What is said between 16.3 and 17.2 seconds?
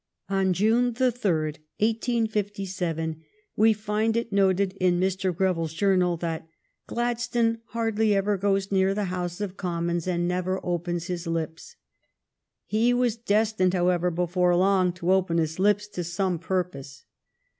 purpose.